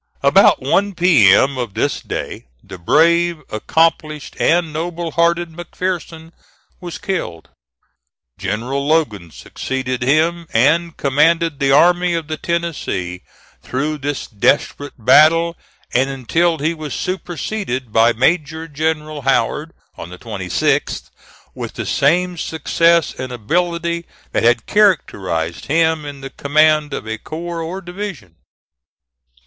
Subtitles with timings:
[0.23, 1.59] About one P.M.
[1.59, 6.31] of this day the brave, accomplished, and noble hearted McPherson
[6.79, 7.49] was killed.
[8.35, 13.21] General Logan succeeded him, and commanded the Army of the Tennessee
[13.61, 15.55] through this desperate battle,
[15.93, 21.11] and until he was superseded by Major General Howard, on the 26th,
[21.53, 27.19] with the same success and ability that had characterized him in the command of a
[27.19, 28.37] corps or division.